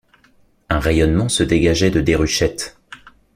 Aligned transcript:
Un 0.69 0.79
rayonnement 0.79 1.29
se 1.29 1.43
dégageait 1.43 1.91
de 1.91 2.01
Déruchette. 2.01 2.75